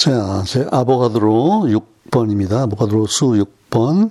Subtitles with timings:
[0.00, 1.66] 자, 제 아보가드로
[2.10, 2.62] 6번입니다.
[2.62, 3.26] 아보가드로 수
[3.70, 4.10] 6번.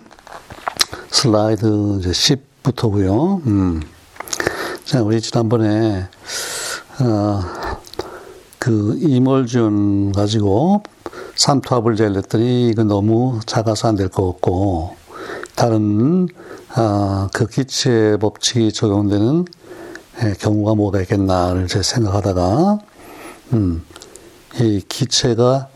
[1.09, 3.43] 슬라이드 이제 10부터고요.
[3.47, 3.81] 음.
[4.85, 6.07] 자, 우리 지난번에
[6.99, 7.41] 어,
[8.59, 10.83] 그 이멀준 가지고
[11.35, 14.95] 삼투압을 제일했더니 이거 너무 작아서 안 될 것 같고
[15.55, 16.27] 다른
[16.75, 19.45] 아, 그 기체 법칙이 적용되는
[20.23, 22.77] 예, 경우가 뭐가 있겠나를 제 생각하다가
[23.53, 23.83] 음,
[24.61, 25.69] 이 기체가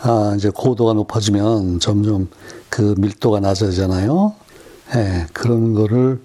[0.00, 2.28] 아, 이제 고도가 높아지면 점점
[2.68, 4.34] 그 밀도가 낮아지잖아요.
[4.94, 6.22] 예, 그런 거를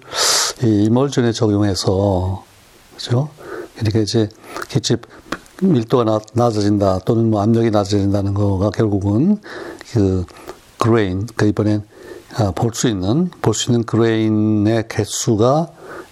[0.62, 2.44] 이 emulsion에 적용해서
[2.96, 3.28] 그죠?
[3.76, 4.28] 그러니까 이제
[4.68, 4.96] 기체
[5.60, 9.38] 밀도가 낮, 낮아진다 또는 뭐 압력이 낮아진다는 거가 결국은
[9.92, 10.24] 그
[10.78, 11.82] grain 그 이번엔
[12.36, 15.68] 아, 볼수 있는 볼 수 있는 grain의 개수가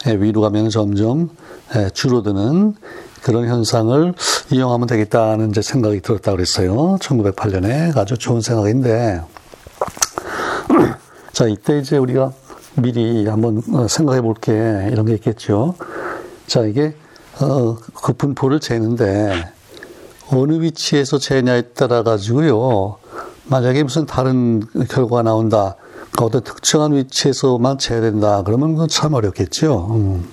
[0.09, 1.31] 예, 위로 가면 점점
[1.77, 2.75] 예, 줄어드는
[3.23, 4.15] 그런 현상을
[4.51, 6.97] 이용하면 되겠다는 이제 생각이 들었다고 그랬어요.
[7.01, 9.23] 1908년에 아주 좋은 생각인데
[11.33, 12.33] 자 이때 이제 우리가
[12.77, 14.53] 미리 한번 어, 생각해 볼 게
[14.91, 15.75] 이런 게 있겠죠.
[16.47, 16.95] 자 이게
[17.41, 19.53] 어, 그 분포를 재는데
[20.31, 22.97] 어느 위치에서 재냐에 따라 가지고요.
[23.45, 25.77] 만약에 무슨 다른 결과가 나온다.
[26.11, 28.43] 그러니까 어떤 특정한 위치에서만 재야 된다.
[28.45, 29.89] 그러면 그건 참 어렵겠죠.
[29.91, 30.29] 음.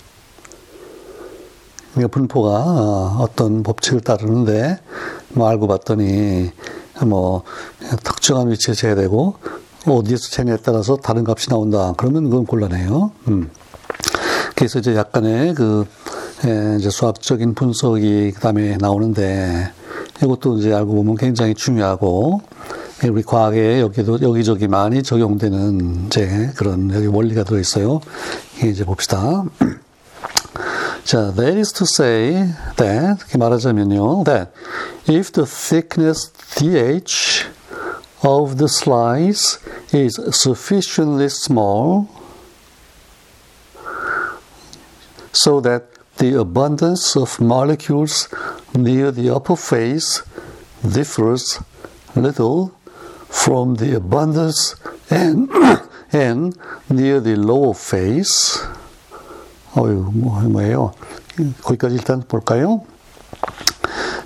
[1.91, 4.79] 그러니까 분포가 어, 어떤 법칙을 따르는데
[5.33, 6.51] 뭐 알고 봤더니
[7.05, 7.43] 뭐
[8.03, 9.35] 특정한 위치에 재야 되고
[9.87, 11.93] 어디에서 재냐에 따라서 다른 값이 나온다.
[11.97, 13.11] 그러면 그건 곤란해요.
[13.29, 13.49] 음.
[14.55, 15.85] 그래서 이제 약간의 그
[16.45, 19.71] 예, 이제 수학적인 분석이 그다음에 나오는데
[20.23, 22.41] 이것도 이제 알고 보면 굉장히 중요하고
[23.09, 28.01] 우리 과학에 여기도 여기저기 많이 적용되는 이제 그런 여기 원리가 들어 있어요.
[28.63, 29.43] 이제 봅시다.
[31.08, 34.52] 자, that is to say that 이렇게 말하자면요, that
[35.06, 37.46] if the thickness dh
[38.22, 39.58] of the slice
[39.92, 42.08] is sufficiently small,
[45.32, 45.84] so that
[46.16, 48.28] the abundance of molecules
[48.74, 50.22] near the upper face
[50.80, 51.60] differs
[52.14, 52.72] little
[53.28, 54.76] from the abundance
[55.10, 55.50] and,
[56.12, 56.56] and
[56.88, 58.60] near the lower face.
[59.76, 60.92] 어유 뭐, 뭐예요?
[61.61, 62.81] 거기까지 일단 볼까요?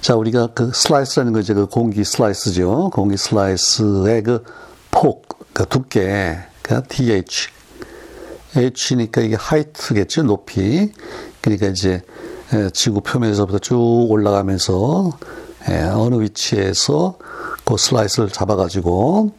[0.02, 2.92] 자, 우리가 그 슬라이스라는 거 이제 그 공기 슬라이스죠.
[2.94, 4.44] 공기 슬라이스의 그
[4.92, 7.50] 폭, 그 두께, 그 DH.
[8.56, 10.92] H니까 이게 하이트겠죠, 높이.
[11.42, 12.02] 그러니까 이제
[12.74, 13.78] 지구 표면에서부터 쭉
[14.10, 15.18] 올라가면서
[15.96, 17.18] 어느 위치에서
[17.66, 19.32] 그 슬라이스를 잡아가지고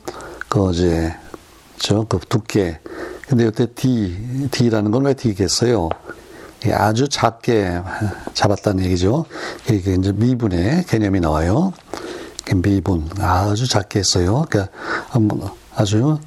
[0.49, 1.15] 그 이제
[1.79, 2.81] 저그 두께.
[3.29, 5.91] 근데 이때 D, D라는 건 왜 D겠어요?
[6.73, 7.81] 아주 작게
[8.35, 9.25] 잡았다는 얘기죠.
[9.71, 11.73] 이게 이제 미분의 개념이 나와요.
[12.55, 14.45] 미분 아주 작게 했어요.
[14.49, 14.73] 그러니까
[15.75, 16.19] 아주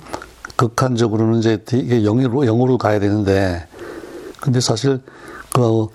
[0.55, 3.67] 극한적으로는 이제 이게 0으로 0으로 가야 되는데
[4.41, 5.01] 근데 사실
[5.53, 5.87] 그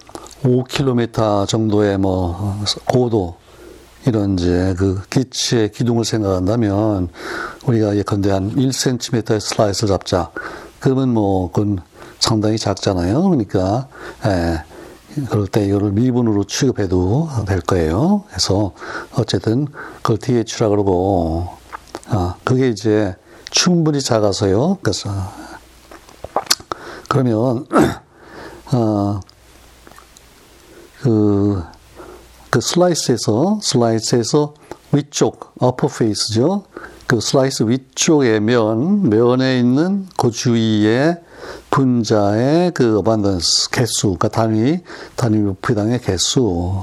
[0.42, 3.36] 5km 정도의 뭐 고도
[4.06, 7.08] 이런 이제 그 기체의 기둥을 생각한다면
[7.66, 10.30] 우리가 예컨대 한 1cm의 슬라이스 잡자.
[10.80, 11.78] 그러면 뭐 그건
[12.22, 13.20] 상당히 작잖아요.
[13.24, 13.88] 그러니까
[14.26, 14.62] 예,
[15.28, 18.22] 그럴 때 이거를 미분으로 취급해도 될 거예요.
[18.28, 18.72] 그래서
[19.14, 19.66] 어쨌든
[20.02, 21.48] 그걸 DH라 그러고
[22.06, 23.16] 아 그게 이제
[23.50, 24.78] 충분히 작아서요.
[24.82, 25.10] 그래서
[27.08, 27.66] 그러면
[28.72, 29.20] 어,
[31.00, 31.62] 그,
[32.50, 34.54] 그 슬라이스에서 슬라이스에서
[34.92, 36.64] 위쪽 어퍼 페이스죠.
[37.08, 41.16] 그 슬라이스 위쪽의 면 면에 있는 그 주위에
[41.72, 44.80] 분자의 그 abundance 개수, 그러니까 단위
[45.16, 46.82] 단위 부피당의 개수,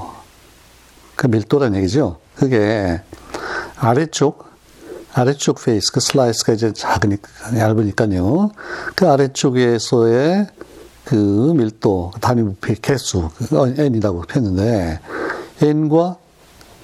[1.16, 2.18] 그 밀도란 얘기죠.
[2.34, 3.00] 그게
[3.76, 4.50] 아래쪽
[5.12, 8.50] 아래쪽 face 그 슬라이스가 이제 작으니까 얇으니까요.
[8.94, 10.48] 그 아래쪽에서의
[11.04, 11.14] 그
[11.56, 15.00] 밀도 단위 부피 개수 그 n이라고 했는데
[15.60, 16.16] n과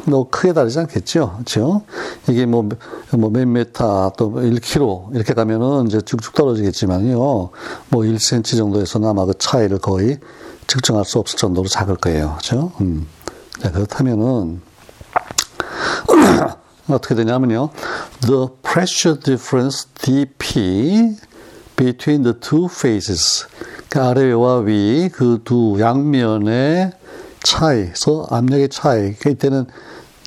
[0.05, 1.33] 뭐 크게 다르지 않겠죠.
[1.35, 1.83] 그렇죠?
[2.29, 2.69] 이게 뭐,
[3.11, 7.17] 뭐몇 메타 또 1km 이렇게 가면은 이제 쭉쭉 떨어지겠지만요.
[7.17, 7.51] 뭐
[7.91, 10.19] 1cm 정도에서는 아마 그 차이를 거의
[10.67, 12.31] 측정할 수 없을 정도로 작을 거예요.
[12.39, 12.73] 그렇죠?
[12.81, 13.07] 음.
[13.61, 14.61] 자, 그렇다면은
[16.89, 17.71] 어떻게 되냐면요.
[18.21, 21.17] The pressure difference dP
[21.77, 23.47] between the two phases.
[23.89, 26.93] 그 아래와 위 그 두 양면의
[27.47, 29.15] 차이서 압력의 차이.
[29.25, 29.67] 이때는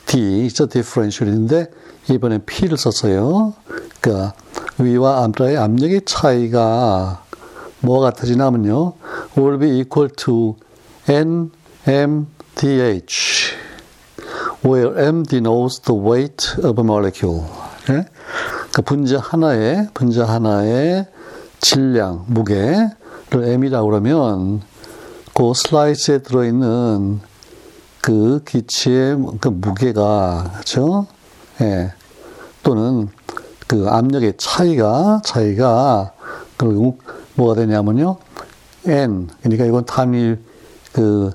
[0.05, 0.67] D, 있죠.
[0.67, 1.69] differential인데
[2.09, 3.53] 이번에 P를 썼어요.
[3.99, 4.33] 그러니까
[4.77, 7.23] 위와 아래의 압력의 차이가
[7.81, 8.93] 뭐가 같아지냐면요.
[9.37, 10.55] will be equal to
[11.07, 11.51] N,
[11.85, 13.55] M, DH.
[14.65, 17.43] where m denotes the weight of a molecule.
[17.89, 18.05] 예?
[18.73, 21.07] 그 분자 하나의 분자 하나의
[21.61, 22.91] 질량, 무게를
[23.31, 24.61] m이라고 그러면
[25.33, 27.21] 그 슬라이스에 들어있는
[28.01, 31.07] 그 기체의 그 무게가 그렇죠?
[31.61, 31.93] 예.
[32.63, 33.09] 또는
[33.67, 36.11] 그 압력의 차이가 차이가
[36.57, 37.03] 결국
[37.35, 38.17] 뭐가 되냐면요.
[38.85, 40.35] n 그러니까 이건 단위
[40.93, 41.31] 그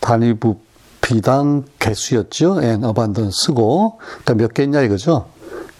[0.00, 2.62] 단위 부피당 개수였죠.
[2.62, 5.28] n 어반던 쓰고 그러니까 몇 개냐 이거죠.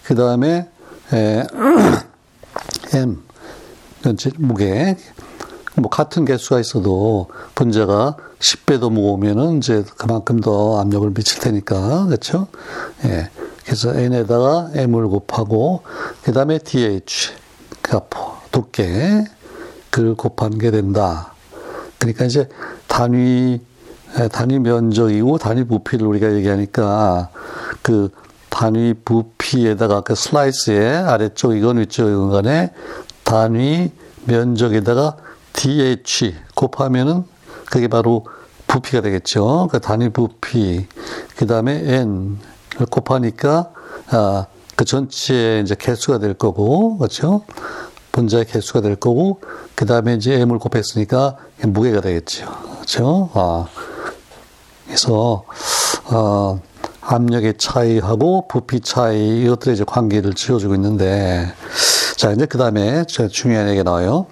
[0.05, 0.69] 그 다음에
[2.95, 3.23] m
[4.39, 4.97] 무게
[5.81, 12.49] 뭐 같은 개수가 있어도 분자가 10배 더 무거우면은 이제 그만큼 더 압력을 미칠 테니까 그렇죠?
[13.05, 13.31] 예.
[13.65, 15.83] 그래서 n에다가 m을 곱하고
[16.23, 17.33] 그 다음에 dh
[17.83, 18.09] 그러니까
[18.51, 19.25] 두께
[19.91, 21.35] 그를 곱한 게 된다.
[21.99, 22.49] 그러니까 이제
[22.87, 23.61] 단위
[24.33, 27.29] 단위 면적이고 단위 부피를 우리가 얘기하니까
[27.83, 28.11] 그
[28.49, 32.73] 단위 부피에다가 그 슬라이스의 아래쪽 이건 위쪽 이건 간에
[33.25, 33.91] 단위
[34.25, 35.17] 면적에다가
[35.59, 37.25] DH 곱하면은
[37.67, 38.25] 그게 바로
[38.69, 39.69] 부피가 되겠죠.
[39.73, 40.87] 그 단위 부피
[41.37, 42.37] 그 다음에 N을
[42.89, 43.73] 곱하니까
[44.11, 44.47] 아,
[44.77, 47.43] 그 전체 이제 개수가 될 거고 그렇죠.
[48.13, 49.41] 분자의 개수가 될 거고
[49.75, 52.47] 그 다음에 이제 M을 곱했으니까 무게가 되겠죠.
[52.77, 53.31] 그렇죠.
[53.35, 53.67] 아,
[54.87, 55.45] 그래서
[56.05, 56.61] 어,
[57.01, 61.53] 압력의 차이하고 부피 차이 이것들의 이제 관계를 지어주고 있는데
[62.17, 64.27] 자 이제 그 다음에 중요한 얘기가 나와요.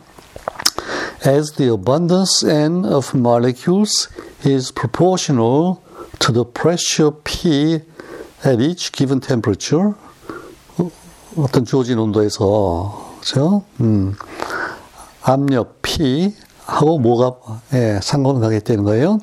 [1.26, 4.08] As the abundance n of molecules
[4.44, 5.82] is proportional
[6.20, 7.80] to the pressure P
[8.44, 9.94] at each given temperature.
[11.36, 13.62] 어떤 주어진 온도에서, 그죠?
[13.80, 14.14] 음,
[15.22, 16.32] 압력 P
[16.64, 19.18] 하고 뭐가, 예, 상관관계 되는 거예요?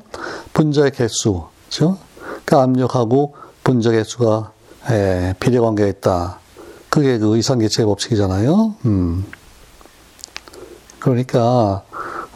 [0.52, 1.98] 분자의 개수, 그죠?
[2.44, 3.34] 그 압력하고
[3.64, 4.52] 분자 개수가,
[4.90, 6.38] 예, 비례관계가 있다.
[6.88, 8.74] 그게 그 이상계체 법칙이잖아요.
[8.84, 9.24] 음.
[11.04, 11.82] 그러니까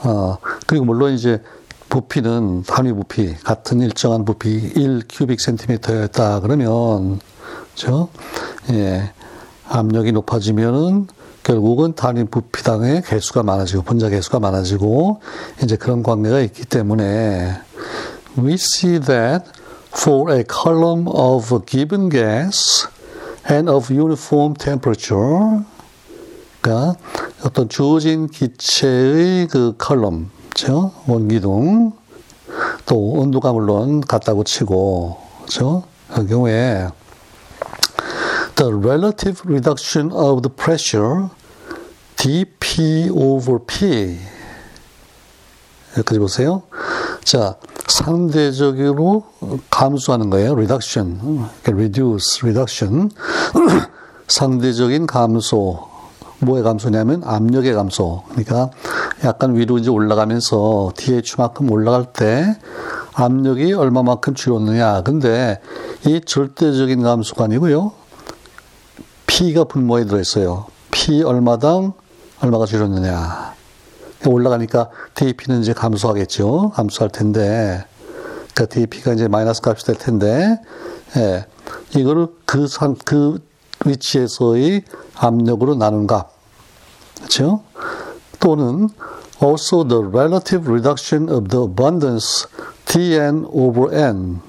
[0.04, 0.36] 어
[0.66, 1.42] 그리고 물론 이제
[1.88, 7.18] 부피는 단위 부피 같은 일정한 부피 1 큐빅 센티미터였다 그러면
[7.72, 8.10] 그죠?
[8.70, 9.10] 예.
[9.68, 11.06] 압력이 높아지면은
[11.42, 15.22] 결국은 단위 부피당의 개수가 많아지고 분자 개수가 많아지고
[15.62, 17.58] 이제 그런 관계가 있기 때문에
[18.38, 19.46] we see that
[19.96, 22.86] for a column of a given gas
[23.50, 25.64] and of uniform temperature
[26.60, 26.96] 그러니까
[27.44, 30.92] 어떤 주어진 기체의 그 컬럼, 그죠?
[31.06, 31.92] 원기둥,
[32.86, 35.84] 또 온도가 물론 같다고 치고, 그죠?
[36.12, 36.88] 그 경우에
[38.56, 41.28] the relative reduction of the pressure
[42.16, 44.18] dP over P
[45.96, 46.62] 여기까지 보세요.
[47.22, 47.56] 자,
[47.86, 49.24] 상대적으로
[49.70, 50.52] 감소하는 거예요.
[50.52, 53.10] reduction, reduce, reduction.
[54.26, 55.88] 상대적인 감소,
[56.40, 58.22] 뭐의 감소냐면 압력의 감소.
[58.30, 58.70] 그러니까
[59.24, 62.56] 약간 위로 이제 올라가면서 DH만큼 올라갈 때
[63.14, 65.02] 압력이 얼마만큼 줄었느냐.
[65.02, 65.60] 근데
[66.06, 67.92] 이 절대적인 감소가 아니고요.
[69.26, 70.66] P가 분모에 들어있어요.
[70.90, 71.92] P 얼마당
[72.40, 73.54] 얼마가 줄었느냐.
[74.26, 76.70] 올라가니까 DP는 이제 감소하겠죠.
[76.74, 77.84] 감소할 텐데.
[78.54, 80.60] 그 DP가 이제 마이너스 값이 될 텐데,
[81.16, 81.46] 예.
[81.96, 83.38] 이거를 그 상, 그
[83.84, 84.82] 위치에서의
[85.14, 86.30] 압력으로 나눈 값.
[87.16, 87.62] 그렇죠?
[88.40, 88.88] 또는
[89.42, 92.46] also the relative reduction of the abundance
[92.86, 94.40] Tn over N.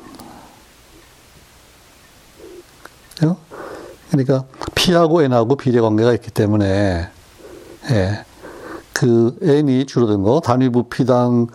[3.15, 3.37] 그렇죠?
[4.09, 7.09] 그러니까 P하고 N하고 비례 관계가 있기 때문에
[7.91, 8.25] 예.
[8.93, 11.47] 그 N이 줄어든 거 단위 부피당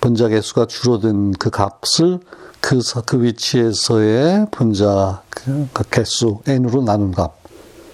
[0.00, 2.20] 분자 개수가 줄어든 그 값을
[2.62, 7.42] 그, 그 위치에서의 분자 그, 그 개수 n으로 나눈 값.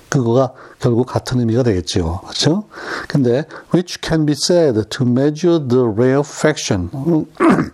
[0.09, 2.21] 그거가 결국 같은 의미가 되겠죠.
[2.23, 2.65] 그렇죠?
[3.09, 3.45] 근데
[3.75, 6.91] which can be said to measure the rarefaction.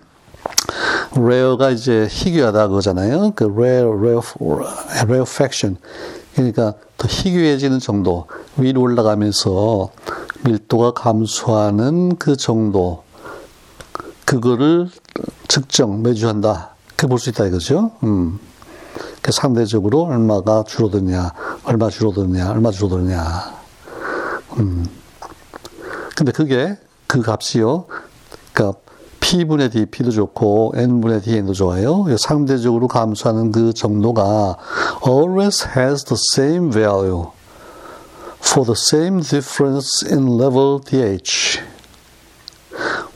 [1.17, 3.33] rare가 이제 희귀하다 그거잖아요.
[3.35, 4.21] 그 rare, rare,
[5.05, 5.77] rarefaction.
[6.35, 8.27] 그러니까 더 희귀해지는 정도.
[8.57, 9.91] 위로 올라가면서
[10.45, 13.03] 밀도가 감소하는 그 정도.
[14.25, 14.89] 그거를
[15.49, 16.74] 측정, 매주한다.
[17.05, 17.91] 그렇게 볼 수 있다 이거죠.
[18.03, 18.39] 음.
[19.21, 21.33] 그 상대적으로 얼마가 줄어드냐,
[21.65, 23.55] 얼마 줄어드냐, 얼마 줄어드냐.
[24.59, 24.87] 음.
[26.17, 27.87] 근데 그게 그 값이요.
[28.53, 28.79] 그러니까
[29.21, 32.05] P분의 dP도 좋고 N분의 dN도 좋아요.
[32.19, 34.57] 상대적으로 감소하는 그 정도가
[35.07, 37.31] always has the same value
[38.39, 41.61] for the same difference in level dH.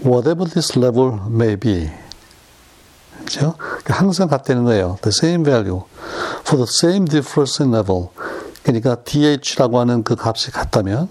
[0.02, 1.90] Whatever this level may be.
[3.28, 3.56] 그죠?
[3.84, 4.96] 항상 같다는 거예요.
[5.02, 5.82] The same value
[6.40, 8.08] for the same difference in level.
[8.62, 11.08] 그러니까 DH라고 하는 그 값이 같다면,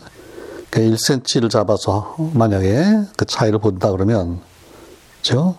[0.72, 4.42] 그 1cm를 잡아서 만약에 그 차이를 본다 그러면,
[5.18, 5.58] 그죠?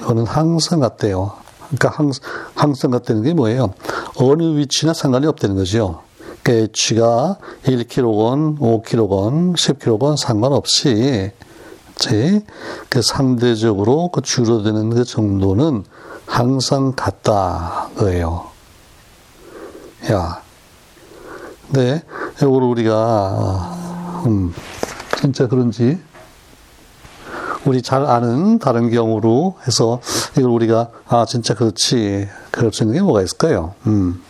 [0.00, 1.32] 이거는 항상 같대요.
[1.70, 2.10] 그러니까 항,
[2.54, 3.72] 항상 같다는 게 뭐예요?
[4.16, 6.02] 어느 위치나 상관이 없다는 거죠.
[6.42, 11.32] 그 H가 1kg, 5kg, 10kg 상관없이
[12.90, 15.84] 그 상대적으로 그 줄어드는 그 정도는
[16.26, 18.46] 항상 같다 거예요.
[20.10, 20.42] 야,
[21.70, 22.02] 네,
[22.36, 24.52] 이걸 우리가 음,
[25.20, 25.98] 진짜 그런지
[27.64, 30.00] 우리 잘 아는 다른 경우로 해서
[30.36, 33.74] 이걸 우리가 아 진짜 그렇지 그럴 수 있는 게 뭐가 있을까요?
[33.86, 34.22] 음.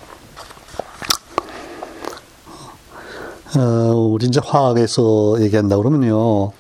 [3.57, 3.61] 어,
[4.11, 6.51] 우리 이제 화학에서 얘기한다 그러면요.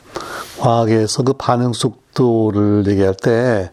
[0.58, 3.70] 화학에서 그 반응 속도를 얘기할 때,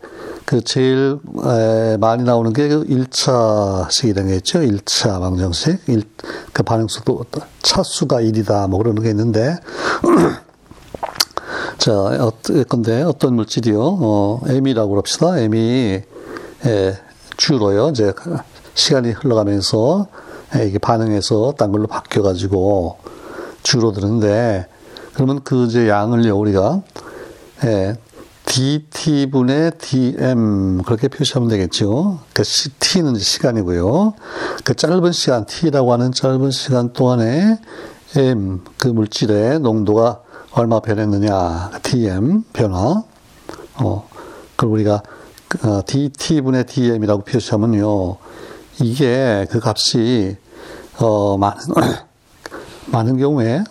[0.51, 4.59] 그 제일 에, 많이 나오는 게 그 1차식이라는 게 있죠.
[4.59, 5.79] 1차 방정식.
[5.87, 6.03] 1,
[6.51, 7.23] 그 반응 속도,
[7.61, 8.67] 차수가 1이다.
[8.67, 9.55] 뭐 그러는 게 있는데,
[11.79, 13.79] 자, 어떤 건데, 어떤 물질이요?
[13.81, 15.39] 어, M이라고 그럽시다.
[15.39, 16.01] M이,
[16.65, 16.97] 에,
[17.37, 17.91] 주로요.
[17.91, 18.11] 이제
[18.73, 20.07] 시간이 흘러가면서,
[20.53, 22.97] 에, 이게 반응해서 딴 걸로 바뀌어 가지고,
[23.63, 24.67] 줄어드는데,
[25.13, 26.81] 그러면 그 이제 양을요, 우리가,
[27.63, 27.95] 예,
[28.45, 32.19] dt분의 dm, 그렇게 표시하면 되겠죠.
[32.33, 32.43] 그
[32.79, 34.13] t는 시간이고요.
[34.63, 37.59] 그 짧은 시간, t라고 하는 짧은 시간 동안에
[38.15, 40.21] m, 그 물질의 농도가
[40.51, 43.03] 얼마 변했느냐, dm, 변화.
[43.75, 44.09] 어,
[44.55, 45.01] 그걸 우리가
[45.63, 48.17] 어, dt분의 dm이라고 표시하면요.
[48.81, 50.37] 이게 그 값이,
[50.99, 51.57] 어, 많은,
[52.91, 53.63] 많은 경우에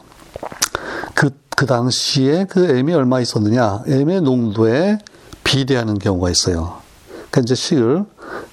[1.61, 4.99] 그, 그 당시에 그 M이 얼마 있었느냐, M의 농도에
[5.45, 6.79] 비례하는 경우가 있어요.
[7.31, 8.07] 그 이제 식을,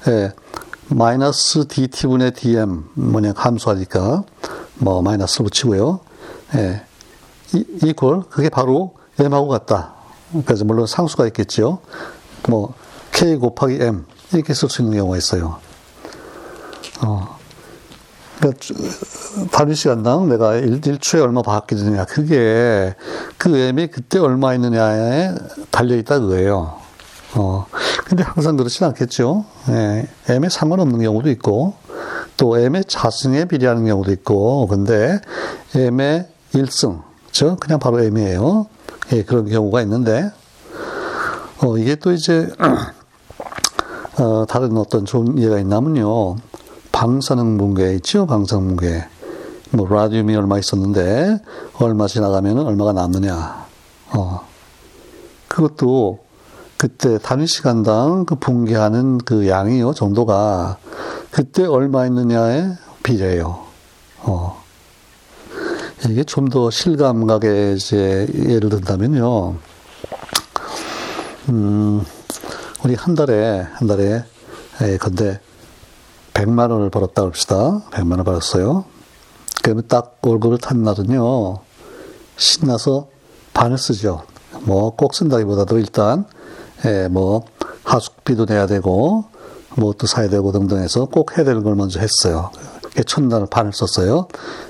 [0.10, 0.34] 예,
[0.90, 4.24] 마이너스 dt분의 dm, 뭐냐, 함수하니까,
[4.80, 6.02] 뭐, 마이너스 붙이고요.
[6.56, 6.84] 예,
[7.54, 9.94] 이, 이퀄, 그게 바로 m하고 같다.
[10.46, 11.80] 그래서 물론 상수가 있겠죠.
[12.50, 12.74] 뭐,
[13.14, 15.60] k 곱하기 m, 이렇게 쓸 수 있는 경우가 있어요.
[17.02, 17.37] 어,
[18.38, 18.60] 그러니까
[19.52, 22.96] 단위 시간당 내가 일, 일초에 얼마 받게 되느냐 그게
[23.38, 25.34] 그 M이 그때 얼마 있느냐에
[25.72, 26.78] 달려 있다 그거예요.
[27.36, 27.66] 어
[28.06, 29.46] 근데 항상 그렇진 않겠죠.
[29.70, 31.74] 예, M에 상관없는 경우도 있고
[32.38, 35.20] 또 M의 자승에 비례하는 경우도 있고 근데
[35.76, 37.02] M의 1승
[37.32, 38.68] 저 그냥 바로 M이에요.
[39.14, 40.32] 예, 그런 경우가 있는데
[41.64, 42.50] 어 이게 또 이제
[44.20, 46.38] 어, 다른 어떤 좋은 예가 있냐면요.
[46.98, 48.26] 방사능 붕괴 있죠?
[48.26, 49.06] 방사능 붕괴.
[49.70, 51.38] 뭐, 라디움이 얼마 있었는데,
[51.80, 53.68] 얼마 지나가면 얼마가 남느냐.
[54.14, 54.48] 어.
[55.48, 56.18] 그것도
[56.76, 60.78] 그때 단위 시간당 그 붕괴하는 그 양이요, 정도가
[61.30, 62.66] 그때 얼마 있느냐에
[63.04, 63.60] 비례해요.
[64.22, 64.64] 어.
[66.10, 69.56] 이게 좀 더 실감가게 이제 예를 든다면요.
[71.50, 72.04] 음,
[72.84, 74.24] 우리 한 달에, 한 달에,
[74.82, 75.40] 에, 근데
[76.38, 77.82] 100만 원을 벌었다 합시다.
[77.92, 78.86] 100만 원 벌었어요.
[79.64, 81.58] 그러면 딱 월급을 탄 날은요,
[82.38, 83.08] 신나서
[83.54, 84.22] 반을 쓰죠.
[84.62, 86.26] 뭐 꼭 쓴다기보다도 일단,
[86.86, 87.44] 예, 뭐,
[87.84, 89.26] 하숙비도 내야 되고,
[89.76, 92.52] 뭐 또 사야 되고 등등 해서 꼭 해야 되는 걸 먼저 했어요.
[93.06, 94.28] 첫날 반을 썼어요.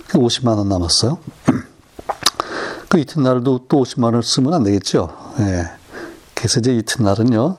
[0.07, 1.17] 그 50만 원 남았어요.
[2.89, 5.09] 그 이튿날도 또 50만 원을 쓰면 안 되겠죠.
[5.39, 5.65] 예.
[6.33, 7.57] 그래서 이제 이튿날은요,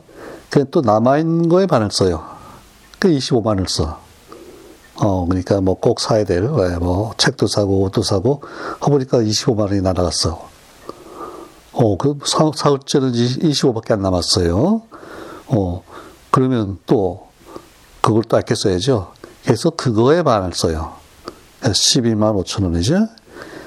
[0.49, 2.38] 그냥 또 남아있는 거에 반을 써요.
[2.99, 4.01] 그 25만을 써.
[4.97, 8.43] 어, 그러니까 뭐 꼭 사야 될, 뭐 책도 사고 옷도 사고,
[8.83, 10.49] 해보니까 25만 원이 날아갔어.
[11.73, 14.83] 어, 그 사, 사흘째는 25밖에 안 남았어요.
[15.49, 15.83] 어,
[16.33, 17.29] 그러면 또
[18.01, 19.13] 그걸 또 아껴 써야죠.
[19.45, 20.95] 그래서 그거에 반을 써요.
[21.63, 23.09] 12만 5천 원이죠.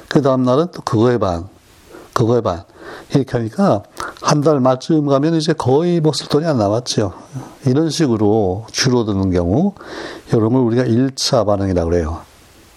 [0.10, 1.48] 그 다음날은 또 그거에 반,
[2.14, 2.66] 그거에 반.
[3.13, 3.83] 이렇게 하니까
[4.21, 7.13] 한 달 말쯤 가면 이제 거의 뭐쓸 돈이 안 남았죠.
[7.65, 9.74] 이런 식으로 줄어드는 경우,
[10.29, 12.21] 걸 우리가 1차 반응이라고 그래요.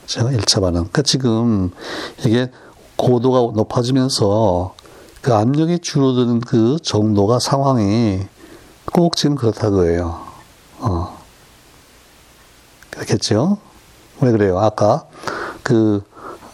[0.06, 0.72] 제가 1차 반응.
[0.72, 1.70] 그러니까 지금
[2.24, 2.50] 이게
[2.96, 4.74] 고도가 높아지면서
[5.22, 8.20] 그 압력이 줄어드는 그 정도가 상황이
[8.92, 10.20] 꼭 지금 그렇다고 해요.
[10.80, 11.18] 어.
[12.90, 13.58] 그렇겠죠?
[14.20, 14.58] 왜 그래요?
[14.58, 15.06] 아까
[15.62, 16.02] 그,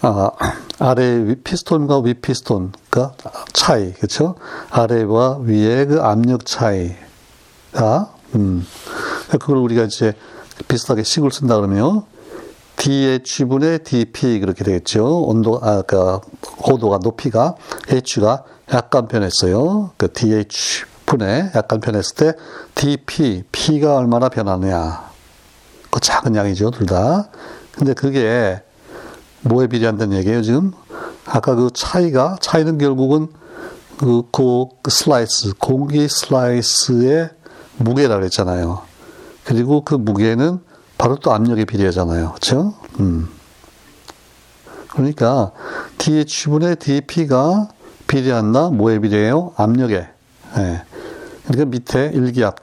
[0.02, 0.30] 아,
[0.78, 3.08] 아래 위 피스톤과 위 피스톤, 그
[3.52, 4.34] 차이, 그렇죠?
[4.70, 8.66] 아래와 위의 그 압력 차이가, 음,
[9.30, 10.14] 그걸 우리가 이제
[10.68, 12.04] 비슷하게 식을 쓴다 그러면요.
[12.76, 15.22] DH분의 DP 그렇게 되겠죠.
[15.24, 17.54] 온도, 아, 그, 고도가, 높이가,
[17.88, 19.90] H가 약간 변했어요.
[19.98, 22.32] 그 DH 10분의 약간 변했을 때
[22.74, 25.10] dp, p가 얼마나 변하느냐.
[25.90, 27.28] 그 작은 양이죠, 둘 다.
[27.72, 28.62] 근데 그게
[29.42, 30.72] 뭐에 비례한다는 얘기예요, 지금?
[31.26, 33.28] 아까 그 차이가, 차이는 결국은
[33.98, 37.30] 그, 그, 그 슬라이스, 공기 슬라이스의
[37.78, 38.82] 무게라 그랬잖아요.
[39.44, 40.60] 그리고 그 무게는
[40.98, 42.32] 바로 또 압력에 비례하잖아요.
[42.34, 42.74] 그죠?
[42.98, 43.28] 음.
[44.88, 45.52] 그러니까
[45.98, 47.68] DH분의 DP가
[48.06, 48.70] 비례한다?
[48.70, 49.52] 뭐에 비례해요?
[49.56, 50.06] 압력에.
[50.58, 50.82] 예.
[51.46, 52.56] 그러니까 밑에 일기압,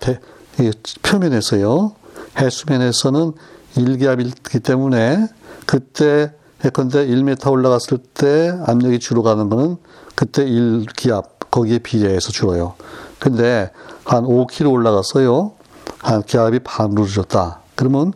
[1.03, 1.93] 표면에서요.
[2.39, 3.33] 해수면에서는
[3.75, 5.27] 일기압이기 때문에
[5.65, 6.31] 그때
[6.65, 9.77] 예컨대 1m 올라갔을 때 압력이 주로 가는 거는
[10.15, 12.73] 그때 1기압 거기에 비례해서 줄어요.
[13.19, 13.71] 근데
[14.03, 15.53] 한 5km 올라갔어요.
[15.99, 17.61] 한 기압이 반으로 줄었다.
[17.75, 18.13] 그러면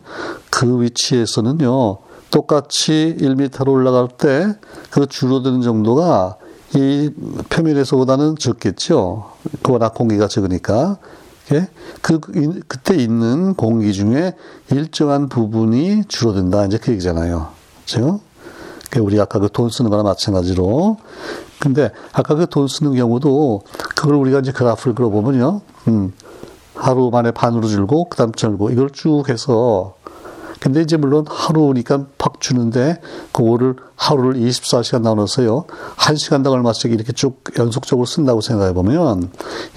[0.50, 1.98] 그 위치에서는요.
[2.30, 4.54] 똑같이 1m로 올라갈 때
[4.92, 6.36] 그 줄어드는 정도가
[6.74, 7.10] 이
[7.48, 9.30] 표면에서보다는 적겠죠.
[9.68, 10.98] 워낙 공기가 적으니까.
[12.02, 12.20] 그,
[12.68, 14.34] 그때 있는 공기 중에
[14.70, 16.66] 일정한 부분이 줄어든다.
[16.66, 17.48] 이제 그 얘기잖아요.
[17.80, 18.20] 그죠?
[19.00, 20.96] 우리 아까 그 돈 쓰는 거나 마찬가지로.
[21.58, 23.62] 근데 아까 그 돈 쓰는 경우도
[23.96, 25.60] 그걸 우리가 이제 그래프를 그려보면요.
[25.88, 26.12] 음,
[26.74, 29.94] 하루 만에 반으로 줄고, 그 다음 줄고, 이걸 쭉 해서
[30.60, 33.00] 근데 이제 물론 하루니까 팍 주는데
[33.32, 35.64] 그거를 하루를 24시간 나눠서요.
[35.96, 39.30] 1시간당 얼마씩 이렇게 쭉 연속적으로 쓴다고 생각해 보면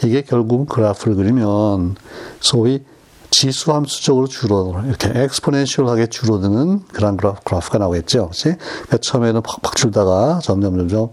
[0.04, 1.96] 이게 결국 그래프를 그리면
[2.40, 2.84] 소위
[3.32, 8.28] 지수 함수적으로 줄어 이렇게 엑스포넨셜하게 줄어드는 그런 그래프, 가 나오겠죠.
[8.28, 8.56] 그렇지?
[8.58, 11.10] 그러니까 처음에는 팍팍 줄다가 점점 점점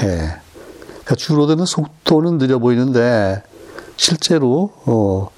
[0.00, 0.06] 예.
[0.06, 3.42] 그러니까 줄어드는 속도는 느려 보이는데
[3.96, 5.30] 실제로 어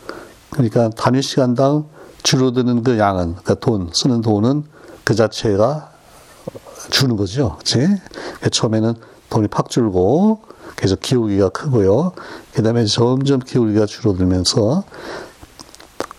[0.50, 1.86] 그러니까 단위 시간당
[2.24, 4.64] 줄어드는 그 양은, 그 돈, 쓰는 돈은
[5.04, 5.92] 그 자체가
[6.90, 7.56] 주는 거죠.
[7.58, 7.78] 그치?
[7.78, 8.94] 그러니까 처음에는
[9.30, 10.40] 돈이 팍 줄고,
[10.76, 12.12] 계속 기울기가 크고요.
[12.52, 14.84] 그 다음에 점점 기울기가 줄어들면서,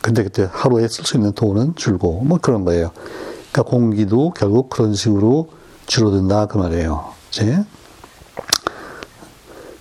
[0.06, 2.92] 근데 그때 하루에 쓸 수 있는 돈은 줄고, 뭐 그런 거예요.
[3.52, 5.50] 그러니까 공기도 결국 그런 식으로
[5.88, 7.06] 줄어든다, 그 말이에요.
[7.26, 7.58] 그치?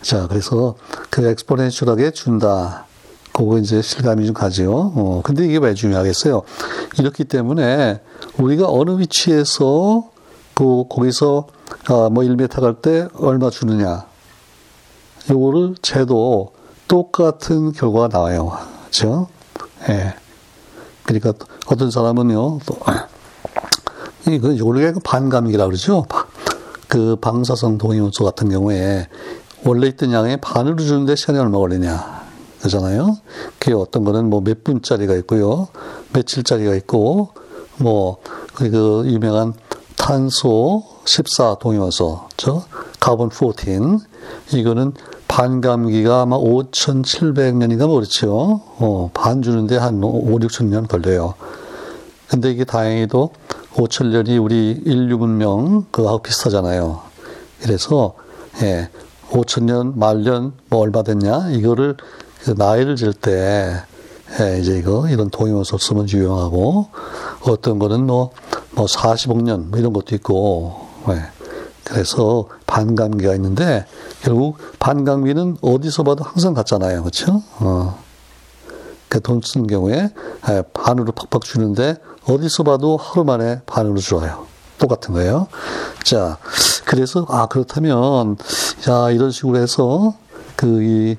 [0.01, 0.77] 자, 그래서
[1.11, 2.87] 그 엑스포넨셜하게 준다.
[3.35, 4.93] 그거 이제 실감이 좀 가죠.
[4.97, 6.41] 어, 근데 이게 왜 중요하겠어요?
[6.99, 8.01] 이렇기 때문에
[8.39, 10.09] 우리가 어느 위치에서
[10.55, 11.49] 그 거기서
[11.89, 14.07] 아, 뭐 1m 갈 때 얼마 주느냐.
[15.29, 16.55] 요거를 재도
[16.89, 18.57] 똑같은 결과가 나와요.
[18.87, 19.29] 그죠?
[19.89, 20.15] 예.
[21.05, 21.33] 그러니까
[21.67, 22.79] 어떤 사람은요, 또,
[24.29, 26.07] 이거 요게 반감기라 그러죠.
[26.89, 29.09] 그 방사성 동위원소 같은 경우에
[29.65, 32.25] 원래 있던 양의 반으로 주는데 시간이 얼마 걸리냐.
[32.61, 33.19] 그잖아요.
[33.59, 35.69] 그게 어떤 거는 뭐 몇 분짜리가 있고요.
[36.13, 37.31] 며칠짜리가 있고,
[37.77, 38.19] 뭐,
[38.55, 39.53] 그 유명한
[39.97, 42.65] 탄소 14 동위원소, 저,
[43.01, 43.99] 카본 14.
[44.53, 44.93] 이거는
[45.35, 48.61] 반감기가 아마 5,700년인가 뭐 그렇죠.
[48.79, 51.35] 어, 반 주는데 한 5, 6천 년 걸려요.
[52.29, 53.33] 근데 이게 다행히도
[53.75, 57.01] 5천 년이 우리 인류 문명 그하고 비슷하잖아요.
[57.61, 58.15] 그래서,
[58.63, 58.89] 예,
[59.31, 61.51] 5천 년, 말년, 뭐 얼마 됐냐?
[61.51, 61.97] 이거를
[62.45, 63.83] 그 나이를 질때
[64.39, 66.91] 예, 이제 이거 이런 동의원서 쓰면 유용하고
[67.41, 68.31] 어떤 거는 뭐,
[68.71, 71.23] 뭐 40억 뭐 이런 것도 있고 예.
[71.85, 73.85] 그래서 반감기가 있는데
[74.25, 77.43] 결국 반감기는 어디서 봐도 항상 같잖아요, 그렇죠?
[77.61, 78.03] 어.
[79.11, 80.11] 그돈 쓰는 경우에
[80.49, 84.47] 예, 반으로 팍팍 주는데 어디서 봐도 하루 만에 반으로 줄어요.
[84.79, 85.47] 똑같은 거예요.
[86.03, 86.39] 자,
[86.87, 88.37] 그래서 아 그렇다면
[88.81, 90.15] 자 이런 식으로 해서
[90.57, 91.17] 그이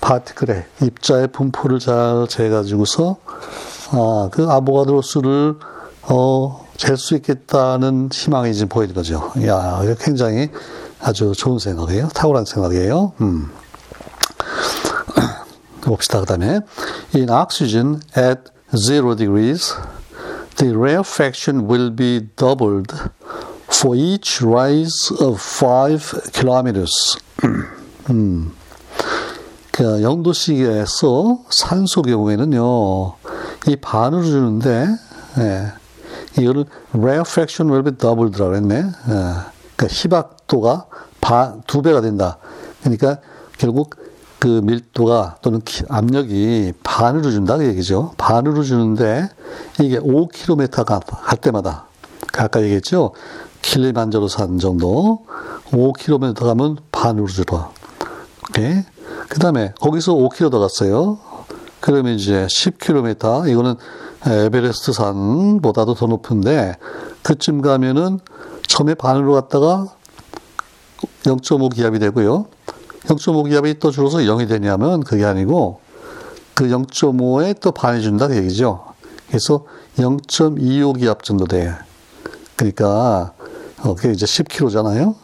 [0.00, 3.16] 파티클의 입자의 분포를 잘 재가지고서
[3.92, 5.56] 아, 그 아보가드로수를
[6.02, 9.32] 어, 잴 수 있겠다는 희망이 지금 보이는 거죠.
[9.46, 10.50] 야, 굉장히
[11.00, 12.08] 아주 좋은 생각이에요.
[12.08, 13.12] 탁월한 생각이에요.
[13.20, 13.50] 음.
[15.82, 16.20] 봅시다.
[16.20, 16.60] 그 다음에
[17.14, 18.42] In oxygen at
[18.76, 19.74] zero degrees,
[20.56, 22.94] the rarefaction will be doubled
[23.68, 27.18] for each rise of 5 kilometers.
[28.10, 28.52] 음.
[29.72, 33.14] 그 영도식에서 산소 경우에는요,
[33.68, 34.88] 이 반으로 주는데,
[35.38, 35.72] 예,
[36.40, 38.76] 이거를 rarefaction will be doubled라고 했네.
[38.76, 39.34] 예,
[39.78, 40.86] 그러니까 희박도가
[41.20, 42.38] 반, 두 배가 된다.
[42.80, 43.18] 그러니까
[43.56, 43.94] 결국
[44.40, 48.12] 그 밀도가 또는 압력이 반으로 준다 그 얘기죠.
[48.18, 49.28] 반으로 주는데
[49.80, 51.86] 이게 5km 갈 때마다
[52.36, 53.12] 아까 얘기했죠.
[53.62, 55.24] 킬리만저로산 정도
[55.70, 57.72] 5km 가면 반으로 줄어.
[58.52, 61.18] 그 다음에 거기서 5km 더 갔어요.
[61.80, 63.76] 그러면 이제 10km, 이거는
[64.26, 66.76] 에베레스트 산보다도 더 높은데,
[67.22, 68.18] 그쯤 가면은
[68.68, 69.88] 처음에 반으로 갔다가
[71.24, 72.46] 0.5 기압이 되고요.
[73.06, 75.80] 0.5 기압이 또 줄어서 0이 되냐면 그게 아니고
[76.54, 78.84] 그 0.5에 또 반이 준다 그 얘기죠.
[79.28, 79.64] 그래서
[79.96, 81.74] 0.25 기압 정도 돼.
[82.56, 83.32] 그러니까
[83.82, 85.14] 어, 그게 이제 10kg잖아요.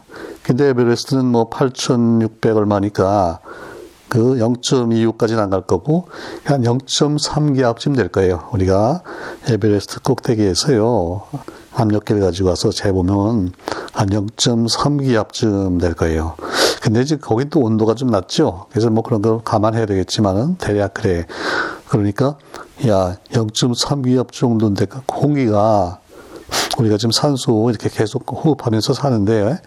[0.43, 3.39] 근데 에베레스트는 뭐 8,600 얼마니까
[4.15, 6.07] 그 0.26까지는 안 갈 거고
[6.45, 8.47] 한 0.3기압쯤 될 거예요.
[8.53, 9.01] 우리가
[9.49, 11.23] 에베레스트 꼭대기에서요.
[11.73, 13.51] 압력계를 가지고 와서 재보면
[13.91, 16.35] 한 0.3기압쯤 될 거예요.
[16.81, 18.67] 근데 이제 거기 또 온도가 좀 낮죠.
[18.69, 21.25] 그래서 뭐 그런 걸 감안해야 되겠지만은 대략 그래.
[21.89, 22.37] 그러니까
[22.87, 25.99] 야 0.3기압 정도인데 그 공기가
[26.77, 29.59] 우리가 지금 산소 이렇게 계속 호흡하면서 사는데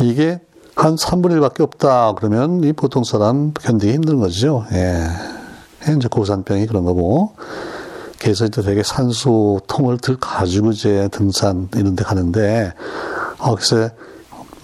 [0.00, 0.40] 이게
[0.74, 2.14] 한 3분의 1밖에 없다.
[2.16, 4.64] 그러면 이 보통 사람 견디기 힘든 거죠.
[4.72, 5.06] 예.
[5.96, 7.34] 이제 고산병이 그런 거고.
[8.18, 12.72] 그래서 이제 되게 산소통을 들 가지고 이제 등산 이런 데 가는데,
[13.38, 13.90] 어, 글쎄,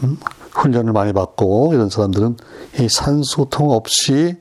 [0.04, 0.16] 음,
[0.52, 2.36] 훈련을 많이 받고 이런 사람들은
[2.78, 4.36] 이 산소통 없이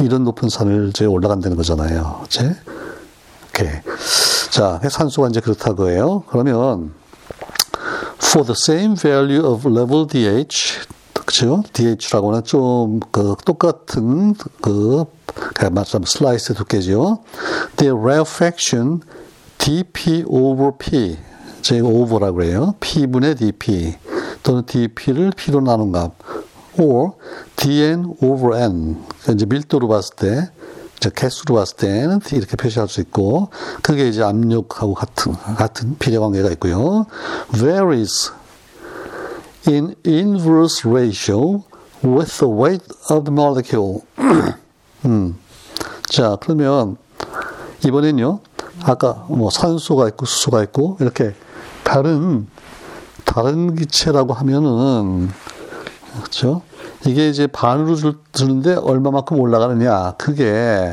[0.00, 2.22] 이런 높은 산을 이제 올라간다는 거잖아요.
[2.26, 2.56] 이제.
[3.48, 3.68] 오케이.
[4.50, 6.24] 자, 산소가 이제 그렇다고 해요.
[6.28, 6.94] 그러면,
[8.22, 10.80] for the same value of level DH,
[11.32, 11.62] 그죠?
[11.72, 15.04] DH라고는 좀, 그, 똑같은, 그,
[15.70, 17.24] 말씀 슬라이스 두께죠.
[17.76, 19.00] The rarefaction
[19.56, 21.16] dP over P.
[21.62, 22.74] 제가 over라고 해요.
[22.80, 23.94] P분의 dP.
[24.42, 26.12] 또는 dP를 P로 나눈 값.
[26.78, 27.12] or
[27.56, 29.02] dN over N.
[29.32, 30.50] 이제 밀도로 봤을 때,
[30.98, 33.48] 이제 개수로 봤을 때는 이렇게 표시할 수 있고,
[33.80, 37.06] 그게 이제 압력하고 같은, 같은 비례 관계가 있고요.
[37.54, 38.32] varies
[39.66, 41.64] in inverse ratio
[42.02, 44.02] with the weight of the molecule.
[45.04, 45.38] 음.
[46.08, 46.96] 자, 그러면
[47.84, 48.40] 이번엔요.
[48.84, 51.34] 아까 뭐 산소가 있고 수소가 있고 이렇게
[51.84, 52.48] 다른
[53.24, 55.30] 다른 기체라고 하면은
[56.14, 56.62] 그렇죠?
[57.06, 57.96] 이게 이제 반으로
[58.32, 60.92] 주는데 얼마만큼 올라가느냐 그게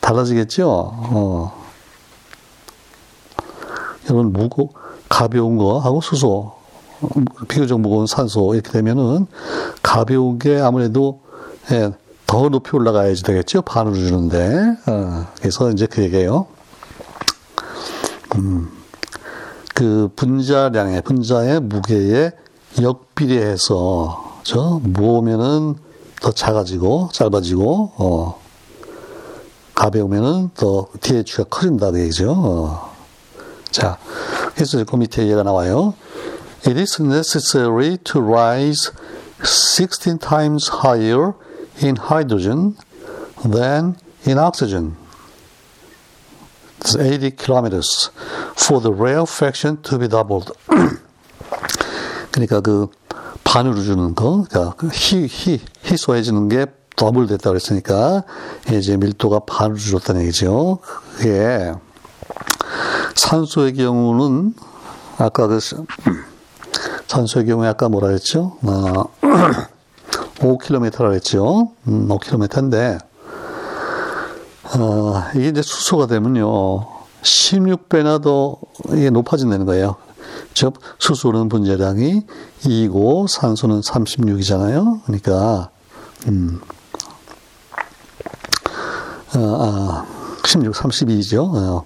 [0.00, 0.68] 달라지겠죠.
[0.68, 1.66] 어.
[4.04, 4.68] 여러분 무거
[5.08, 6.55] 가벼운 거 하고 수소
[7.48, 9.26] 비교적 무거운 산소 이렇게 되면은
[9.82, 11.20] 가벼운 게 아무래도
[11.70, 11.90] 예,
[12.26, 13.62] 더 높이 올라가야지 되겠죠.
[13.62, 16.46] 반으로 주는데 어, 그래서 이제 그 얘기예요.
[18.36, 18.70] 음,
[19.74, 22.32] 그 분자량의 분자의 무게에
[22.80, 25.74] 역비례해서 저 모으면은
[26.20, 28.40] 더 작아지고 짧아지고 어,
[29.74, 32.32] 가벼우면은 더 DH가 커진다 그 얘기죠.
[32.32, 32.96] 어.
[33.70, 33.98] 자,
[34.54, 35.94] 그래서 그 밑에 얘가 나와요.
[36.66, 38.90] It is necessary to rise
[39.44, 41.34] 16 times higher
[41.80, 42.76] in hydrogen
[43.44, 44.96] than in oxygen.
[46.80, 48.10] It's 80 kilometers
[48.56, 50.50] for the rarefaction to be doubled.
[52.32, 52.88] 그러니까 그
[53.44, 58.24] 반으로 주는 거, 그러니까 희, 희, 희소해지는 게 더블 됐다고 그랬으니까
[58.72, 60.80] 이제 밀도가 반으로 줄었다는 얘기죠.
[61.16, 61.72] 그게
[63.14, 64.54] 산소의 경우는
[65.18, 65.60] 아까 그
[67.06, 68.56] 산소의 경우에 아까 뭐라 했죠?
[68.62, 69.04] 어,
[70.38, 71.70] 5km라고 했죠.
[71.86, 72.98] 음, 5km인데,
[74.78, 76.86] 어, 이게 이제 수소가 되면요.
[77.22, 78.56] 16배나 더
[78.90, 79.96] 이게 높아진다는 거예요.
[80.54, 82.22] 즉, 수소는 분자량이
[82.62, 85.02] 2고 산소는 36이잖아요.
[85.04, 85.70] 그러니까,
[86.28, 86.60] 음,
[89.34, 90.06] 어, 아,
[90.44, 91.54] 16, 32죠.
[91.54, 91.84] 어,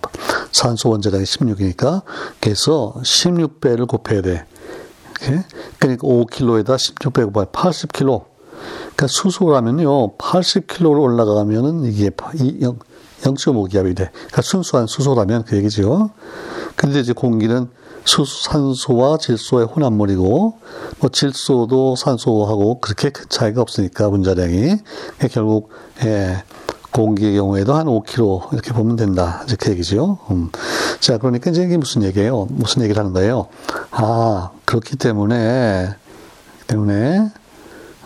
[0.52, 2.02] 산소 원자량이 16이니까.
[2.40, 4.46] 그래서 16배를 곱해야 돼.
[5.28, 5.44] 예?
[5.78, 8.24] 그러니까 5kg에다 16배 곱하면 80kg.
[8.83, 14.11] 그러니까 수소라면요, 80kg로 올라가면은 이게 0.5기압이 돼.
[14.12, 16.11] 그러니까 순수한 수소라면 그 얘기죠.
[16.76, 17.68] 근데 이제 공기는
[18.04, 20.59] 수, 산소와 질소의 혼합물이고,
[21.00, 24.76] 뭐 질소도 산소하고 그렇게 큰 차이가 없으니까 분자량이
[25.30, 25.70] 결국
[26.04, 26.42] 예,
[26.92, 29.42] 공기의 경우에도 한 5kg 이렇게 보면 된다.
[29.44, 30.18] 이제 그 얘기죠.
[30.30, 30.50] 음.
[30.98, 32.46] 자, 그러니까 이제 이게 무슨 얘기예요?
[32.50, 33.48] 무슨 얘기를 하는 거예요?
[33.90, 35.96] 아, 그렇기 때문에,
[36.68, 37.33] 때문에,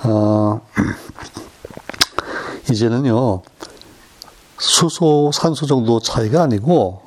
[0.03, 0.67] 어,
[2.73, 3.43] 이제는요,
[4.59, 7.03] 수소, 산소 정도 차이가 아니고,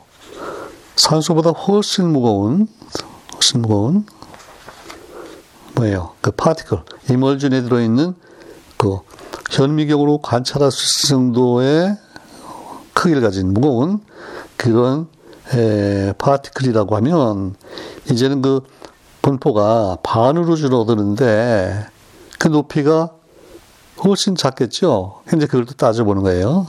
[0.96, 2.68] 산소보다 훨씬 무거운,
[3.34, 4.06] 훨씬 무거운,
[5.74, 6.14] 뭐예요?
[6.22, 8.14] 그 파티클, 이멀전에 들어있는
[8.78, 9.00] 그
[9.50, 11.98] 현미경으로 관찰할 수 있을 정도의
[12.94, 14.02] 크기를 가진 무거운
[14.56, 15.08] 그런
[15.56, 17.56] 에, 파티클이라고 하면
[18.12, 18.62] 이제는 그
[19.28, 21.86] 분포가 반으로 줄어드는데
[22.40, 23.12] 그 높이가
[24.02, 25.22] 훨씬 작겠죠.
[25.28, 26.68] 현재 그걸 또 따져보는 거예요.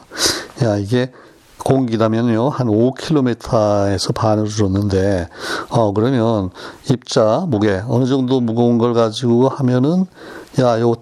[0.64, 1.12] 야, 이게
[1.58, 5.28] 공기라면요, 한 5km에서 반으로 줄었는데,
[5.68, 6.50] 어, 그러면
[6.90, 10.06] 입자, 무게, 어느 정도 무거운 걸 가지고 하면은,
[10.58, 10.94] 야, 요,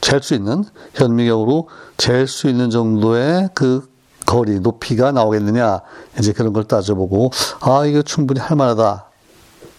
[0.00, 3.88] 잴 수 있는 현미경으로 잴 수 있는 정도의 그
[4.24, 5.82] 거리 높이가 나오겠느냐
[6.18, 7.30] 이제 그런 걸 따져보고
[7.60, 9.06] 아 이거 충분히 할 만하다.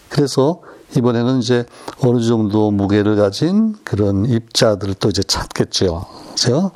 [0.08, 0.60] 그래서
[0.96, 1.64] 이번에는 이제
[2.00, 6.06] 어느 정도 무게를 가진 그런 입자들을 또 이제 찾겠죠.
[6.30, 6.70] 그죠?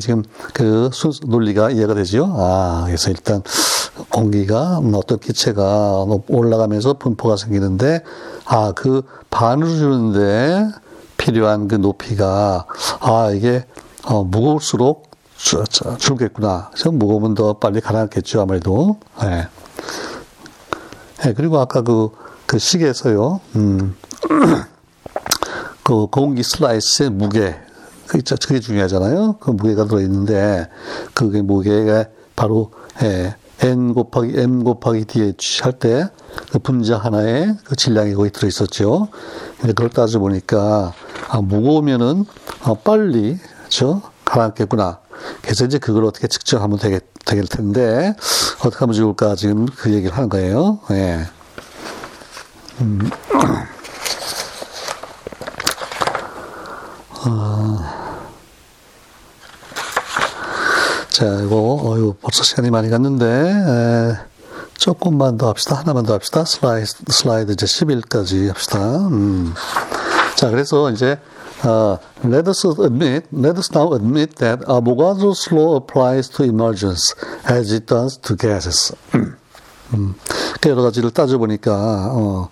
[0.00, 0.24] 지금
[0.54, 0.90] 그
[1.26, 2.32] 논리가 이해가 되죠.
[2.36, 3.42] 아, 그래서 일단
[4.08, 8.02] 공기가 어떤 기체가 올라가면서 분포가 생기는데,
[8.44, 10.68] 아, 그 반을 주는데
[11.16, 12.66] 필요한 그 높이가,
[13.00, 13.64] 아, 이게
[14.04, 15.64] 어, 무거울수록 줄,
[15.98, 16.70] 줄겠구나.
[16.72, 18.98] 그래서 무거우면 더 빨리 가라앉겠죠, 아무래도.
[19.22, 19.26] 예.
[19.26, 19.48] 네.
[21.22, 22.10] 네, 그리고 아까 그,
[22.54, 23.96] 그 시계에서요, 음,
[25.82, 27.56] 그 공기 슬라이스의 무게,
[28.06, 29.38] 그 그게 중요하잖아요.
[29.40, 30.68] 그 무게가 들어있는데,
[31.14, 32.04] 그게 무게가
[32.36, 32.70] 바로,
[33.02, 36.08] 예, n 곱하기 m 곱하기 dh 할 때,
[36.52, 39.08] 그 분자 하나에 그 질량이 거기 들어있었죠.
[39.60, 40.92] 그걸 따져 보니까,
[41.26, 42.24] 아, 무거우면은,
[42.62, 43.36] 아, 빨리,
[43.68, 45.00] 저, 가라앉겠구나.
[45.42, 48.14] 그래서 이제 그걸 어떻게 측정하면 되겠, 되겠 텐데,
[48.60, 50.78] 어떻게 하면 좋을까 지금 그 얘기를 하는 거예요.
[50.92, 51.26] 예.
[52.80, 53.10] 음.
[57.26, 57.78] 어.
[61.08, 64.16] 자, 이거, 어유 벌써 시간이 많이 갔는데, 에,
[64.76, 65.76] 조금만 더 합시다.
[65.76, 66.44] 하나만 더 합시다.
[66.44, 68.98] 슬라이드, 슬라이드 이제 10일까지 합시다.
[69.08, 69.54] 음.
[70.36, 71.18] 자, 그래서 이제,
[71.64, 77.14] Uh, let us admit, let us now admit that Avogadro's law applies to emergence
[77.46, 78.92] as it does to gases.
[79.92, 80.14] 음,
[80.66, 82.48] 여러 가지를 따져보니까, 어,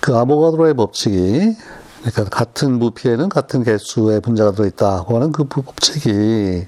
[0.00, 1.56] 그 아보가드로의 법칙이,
[2.00, 6.66] 그러니까 같은 부피에는 같은 개수의 분자가 들어있다고 하는 그 법칙이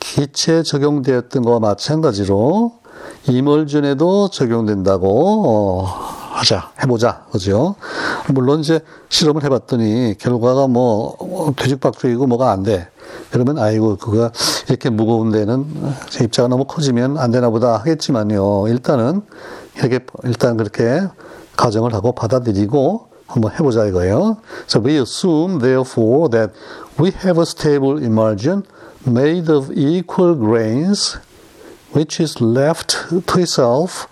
[0.00, 2.72] 기체에 적용되었던 것과 마찬가지로
[3.28, 5.84] 이멀준에도 적용된다고, 어,
[6.36, 7.76] 하자, 해보자, 그죠?
[8.28, 12.88] 물론 이제 실험을 해봤더니 결과가 뭐, 뭐 뒤죽박죽이고 뭐가 안 돼.
[13.30, 14.30] 그러면 아이고 그거
[14.68, 15.66] 이렇게 무거운 데는
[16.22, 18.68] 입자가 너무 커지면 안 되나 보다 하겠지만요.
[18.68, 19.22] 일단은
[19.76, 21.02] 이렇게 일단 그렇게
[21.56, 24.38] 가정을 하고 받아들이고 한번 해보자 이거예요.
[24.68, 26.52] So we assume therefore that
[27.00, 28.64] we have a stable emulsion
[29.06, 31.18] made of equal grains
[31.92, 34.06] which is left to itself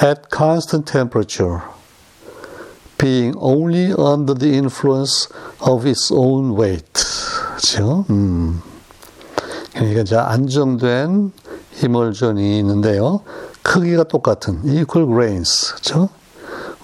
[0.00, 1.62] at constant temperature,
[2.98, 5.28] being only under the influence
[5.60, 7.04] of its own weight.
[7.64, 8.04] 그죠?
[8.10, 8.60] 음.
[9.72, 11.32] 그러니까 이제 안정된
[11.82, 13.20] 이멀전이 있는데요.
[13.62, 15.74] 크기가 똑같은 equal grains.
[15.74, 16.10] 그죠?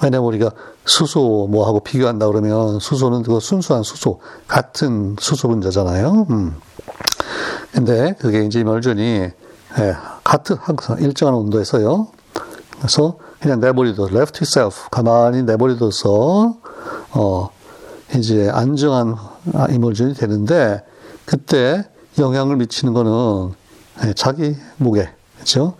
[0.03, 0.51] 왜냐면 우리가
[0.87, 6.27] 수소 뭐하고 비교한다 그러면 수소는 그 순수한 수소, 같은 수소 분자잖아요.
[6.31, 6.57] 음.
[7.73, 9.05] 근데 그게 이제 이멀전이
[9.79, 12.09] 예, 같은 항상 일정한 온도에서요.
[12.79, 16.57] 그래서 그냥 내버려둬 left itself 가만히 내버려둬서
[17.13, 17.51] 어
[18.17, 19.17] 이제 안정한
[19.71, 20.83] 이물질이 되는데
[21.25, 21.85] 그때
[22.19, 23.53] 영향을 미치는 거는
[24.05, 25.75] 예, 자기 무게 그렇죠?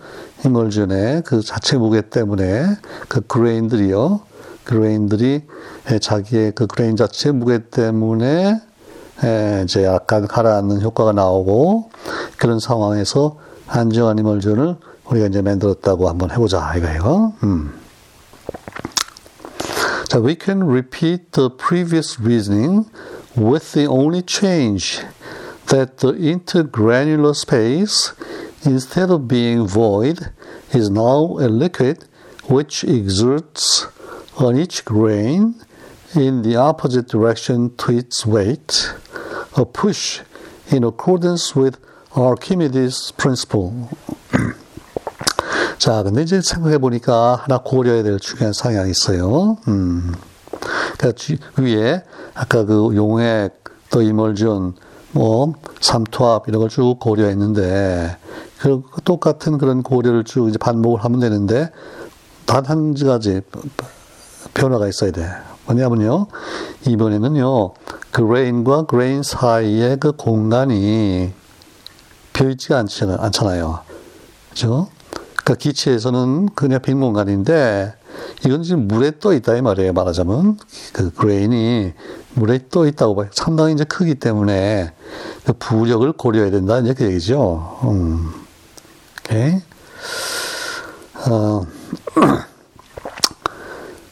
[0.45, 4.21] emulsion의 그 자체 무게 때문에 그 grain들이요
[4.63, 5.43] grain들이
[5.91, 8.61] 예, 자기의 그 grain 자체 무게 때문에
[9.23, 11.91] 예, 이제 약간 가라앉는 효과가 나오고
[12.37, 17.33] 그런 상황에서 안정한 emulsion을 우리가 이제 만들었다고 한번 해보자 이거예요.
[17.43, 17.73] 음.
[20.07, 22.85] 자, we can repeat the previous reasoning
[23.36, 25.00] with the only change
[25.66, 28.12] that the intergranular space,
[28.64, 30.30] instead of being void,
[30.72, 32.04] is now a liquid
[32.48, 33.86] which exerts
[34.38, 35.54] on each grain
[36.14, 38.94] in the opposite direction to its weight,
[39.56, 40.20] a push
[40.70, 41.78] in accordance with
[42.14, 43.88] Archimedes' principle.
[45.78, 49.58] 자, 근데 이제 생각해 보니까 하나 고려해야 될 중요한 상향이 있어요.
[49.68, 50.14] 음.
[51.01, 54.75] 그러니까 위에 아까 그 용액, 또 이멀전,
[55.13, 58.17] 뭐 삼투압 이런 걸 쭉 고려했는데
[58.59, 61.69] 그 똑같은 그런 고려를 쭉 이제 반복을 하면 되는데
[62.45, 63.41] 단 한 가지
[64.53, 65.27] 변화가 있어야 돼.
[65.65, 66.27] 뭐냐면요.
[66.87, 67.73] 이번에는요.
[68.11, 71.31] grain과 grain 사이의 그 공간이
[72.33, 72.77] 비어 있지가
[73.19, 73.79] 않잖아요.
[74.49, 74.87] 그죠?
[75.35, 77.93] 그러니까 기체에서는 그냥 빈 공간인데
[78.45, 79.93] 이건 지금 물에 떠 있다 이 말이에요.
[79.93, 80.57] 말하자면
[80.93, 81.93] 그 그레인이
[82.35, 83.27] 물에 떠 있다고 봐요.
[83.31, 84.93] 상당히 이제 크기 때문에
[85.45, 87.79] 그 부력을 고려해야 된다 이제 그 얘기죠.
[87.83, 88.31] 음.
[89.19, 89.61] 오케이.
[91.29, 91.65] 어.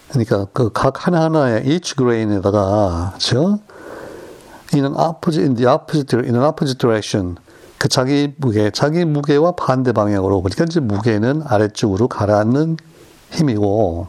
[0.09, 3.59] 그러니까 그 각 하나하나의 each grain에다가 그죠?
[4.73, 7.35] in an opposite in the opposite in an opposite direction
[7.77, 10.41] 그 자기 무게, 자기 무게와 반대 방향으로.
[10.41, 12.75] 그러니까 이제 무게는 아래쪽으로 가라앉는
[13.31, 14.07] 힘이고,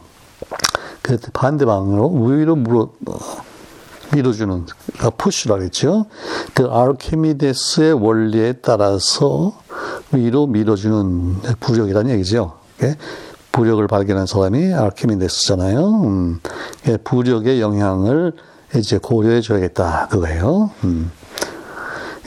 [1.01, 2.89] 그 반대 방향으로 위로 물어,
[4.13, 4.65] 밀어주는
[5.17, 6.05] 푸시라 그랬죠.
[6.53, 9.53] 그 아르키미데스의 원리에 따라서
[10.11, 12.57] 위로 밀어주는 부력이라는 얘기죠.
[12.83, 12.97] 예?
[13.51, 16.03] 부력을 발견한 사람이 아르키미데스잖아요.
[16.03, 16.39] 음,
[16.87, 18.33] 예, 부력의 영향을
[18.75, 20.71] 이제 고려해 줘야겠다 그거예요.
[20.83, 21.11] 음.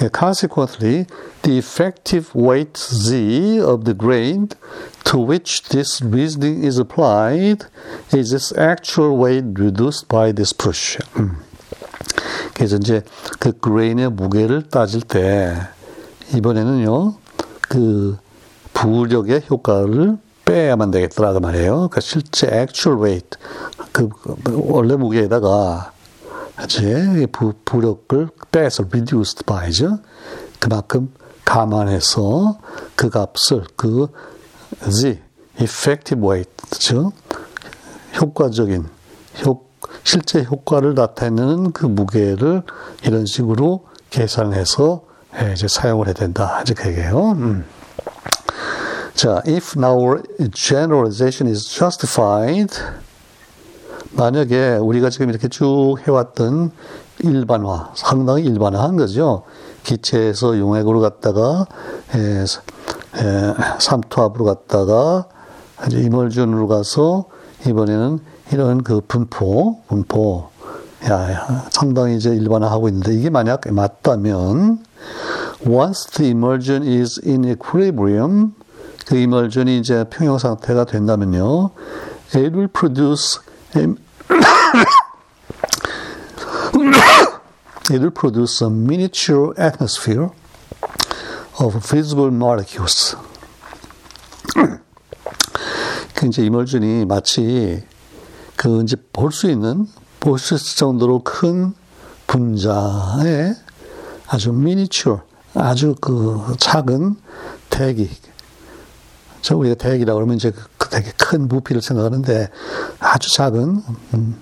[0.03, 1.07] 예, consequently,
[1.43, 4.49] the effective weight Z of the grain
[5.05, 7.65] to which this reasoning is applied
[8.13, 10.99] is its actual weight reduced by this push.
[11.17, 11.43] 음.
[12.55, 13.03] 그래서 이제
[13.39, 15.57] 그 그레인의 무게를 따질 때
[16.35, 17.17] 이번에는요
[17.69, 18.17] 그
[18.73, 21.89] 부력의 효과를 빼야만 되겠더라 그 말이에요.
[21.91, 23.39] 그 실제 actual weight
[23.93, 24.09] 그
[24.53, 25.93] 원래 무게에다가
[26.63, 29.99] 이제 부, 부력을 빼서 reduced by죠.
[30.59, 31.13] 그만큼
[31.45, 32.59] 감안해서
[32.95, 34.09] 그 값을 그
[34.91, 35.21] z
[35.61, 37.13] effective weight 즉
[38.21, 38.87] 효과적인
[39.45, 39.65] 효
[40.03, 42.63] 실제 효과를 나타내는 그 무게를
[43.05, 45.03] 이런 식으로 계산해서
[45.53, 46.61] 이제 사용을 해야 된다.
[46.63, 47.33] 이제 그 얘기예요.
[47.33, 47.65] 음.
[49.15, 52.75] 자, if now generalization is justified,
[54.11, 56.71] 만약에 우리가 지금 이렇게 쭉 해왔던
[57.21, 59.45] 일반화, 상당히 일반화한 거죠.
[59.83, 61.67] 기체에서 용액으로 갔다가,
[62.15, 62.45] 에, 에,
[63.79, 65.27] 삼투압으로 갔다가,
[65.91, 67.27] 이멀전으로 가서,
[67.67, 68.21] 이번에는
[68.53, 70.51] 이런 그 분포, 분포,
[71.09, 74.85] 야, 야, 상당히 이제 일반화하고 있는데, 이게 만약 맞다면,
[75.67, 78.53] once the emulsion is in equilibrium,
[79.07, 81.71] 그 이멀전이 이제 평형 상태가 된다면요,
[82.35, 83.39] it will produce
[87.91, 90.31] it will produce a miniature atmosphere
[91.61, 93.17] of visible molecules.
[96.15, 97.85] 그 이제 이멀전이 마치
[98.57, 99.87] 그 이제 볼 수 있는
[100.21, 101.75] 볼 수 있을 정도로 큰
[102.27, 103.55] 분자의
[104.27, 105.23] 아주 미니처
[105.55, 107.17] 아주 그 작은
[107.71, 108.11] 대기
[109.43, 112.49] 저 우리가 대기라고 그러면 이제 그 되게 큰 부피를 생각하는데
[112.99, 113.83] 아주 작은
[114.15, 114.41] 음,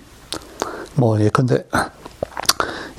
[0.95, 1.65] 뭐 예컨대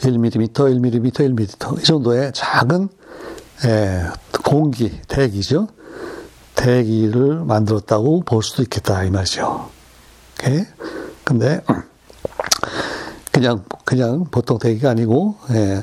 [0.01, 2.89] 1mm, 1mm, 1mm 이 정도의 작은
[3.65, 4.03] 예,
[4.45, 5.69] 공기 대기죠.
[6.55, 9.69] 대기를 만들었다고 볼 수도 있겠다 이 말이죠.
[10.47, 10.67] 예?
[11.25, 11.63] 근데
[13.33, 15.83] 그냥 그냥 보통 대기가 아니고 예,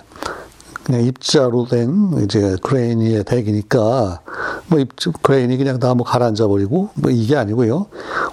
[0.83, 4.21] 그냥 입자로 된 이제 그레인의 대기니까
[4.67, 7.87] 뭐 입자 그레인이 그냥 다 뭐 가라앉아 버리고 뭐 이게 아니고요.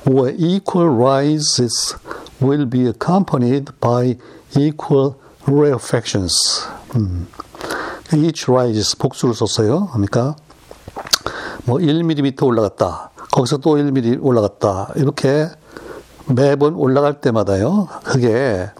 [0.06, 1.96] Where equal rises
[2.40, 4.16] will be accompanied by
[4.56, 5.14] equal
[5.46, 6.36] rarefactions.
[6.94, 7.26] 음.
[8.14, 9.88] Each rises 복수를 썼어요.
[9.88, 10.36] 그러니까
[11.64, 13.10] 뭐 1mm 올라갔다.
[13.32, 14.92] 거기서 또 1mm 올라갔다.
[14.96, 15.48] 이렇게
[16.26, 17.88] 매번 올라갈 때마다요.
[18.04, 18.70] 그게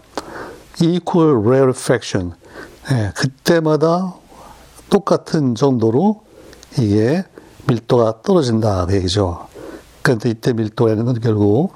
[0.81, 2.33] equal rarefaction.
[2.91, 4.15] 예, 그때마다
[4.89, 6.23] 똑같은 정도로
[6.77, 7.23] 이게
[7.67, 9.47] 밀도가 떨어진다 그 얘기죠.
[10.01, 11.75] 그런데 이때 밀도라는 건 결국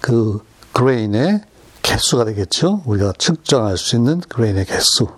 [0.00, 1.42] 그 그레인의
[1.82, 2.82] 개수가 되겠죠.
[2.86, 5.08] 우리가 측정할 수 있는 그레인의 개수.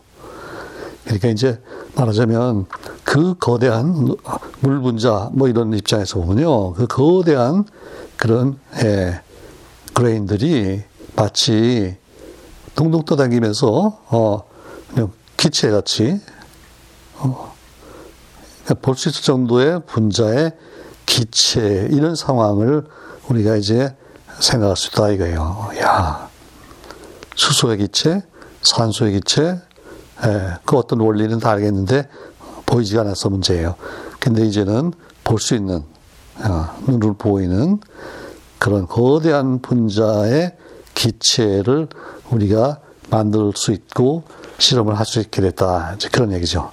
[1.06, 1.60] 그러니까 이제
[1.94, 2.66] 말하자면
[3.04, 4.14] 그 거대한
[4.60, 6.72] 물 분자 뭐 이런 입장에서 보면요.
[6.74, 7.64] 그 거대한
[8.16, 9.22] 그런 예,
[9.94, 10.82] 그레인들이
[11.14, 11.96] 마치
[12.74, 14.42] 동동 떠다니면서 어
[14.92, 16.20] 그냥 기체 같이
[17.18, 17.54] 어,
[18.82, 20.52] 볼 수 있을 정도의 분자의
[21.06, 22.84] 기체 이런 상황을
[23.28, 23.94] 우리가 이제
[24.40, 25.70] 생각할 수 있다 이거예요.
[25.80, 26.28] 야
[27.36, 28.22] 수소의 기체,
[28.62, 29.60] 산소의 기체, 예,
[30.64, 32.08] 그 어떤 원리는 다 알겠는데
[32.66, 33.74] 보이지가 않아서 문제예요.
[34.18, 34.92] 근데 이제는
[35.24, 35.82] 볼 수 있는
[36.44, 37.78] 어, 눈으로 보이는
[38.58, 40.54] 그런 거대한 분자의
[40.94, 41.88] 기체를
[42.30, 42.78] 우리가
[43.10, 44.24] 만들 수 있고
[44.58, 45.92] 실험을 할 수 있게 됐다.
[45.96, 46.70] 이제 그런 얘기죠.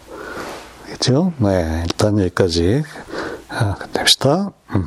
[0.86, 1.34] 그렇죠?
[1.38, 2.84] 네, 일단 여기까지
[3.50, 4.52] 아, 됩시다.
[4.76, 4.82] 음.